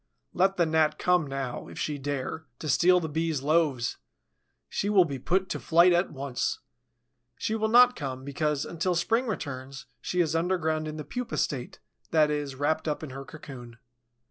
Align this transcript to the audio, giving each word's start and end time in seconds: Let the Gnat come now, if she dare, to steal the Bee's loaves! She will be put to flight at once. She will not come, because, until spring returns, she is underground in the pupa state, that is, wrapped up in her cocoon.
Let 0.33 0.57
the 0.57 0.65
Gnat 0.65 0.97
come 0.97 1.27
now, 1.27 1.67
if 1.67 1.77
she 1.77 1.99
dare, 1.99 2.47
to 2.57 2.67
steal 2.67 2.99
the 2.99 3.07
Bee's 3.07 3.43
loaves! 3.43 3.97
She 4.67 4.89
will 4.89 5.05
be 5.05 5.19
put 5.19 5.47
to 5.49 5.59
flight 5.59 5.93
at 5.93 6.09
once. 6.09 6.57
She 7.37 7.53
will 7.53 7.67
not 7.67 7.95
come, 7.95 8.23
because, 8.25 8.65
until 8.65 8.95
spring 8.95 9.27
returns, 9.27 9.85
she 10.01 10.19
is 10.19 10.35
underground 10.35 10.87
in 10.87 10.97
the 10.97 11.05
pupa 11.05 11.37
state, 11.37 11.77
that 12.09 12.31
is, 12.31 12.55
wrapped 12.55 12.87
up 12.87 13.03
in 13.03 13.11
her 13.11 13.23
cocoon. 13.25 13.77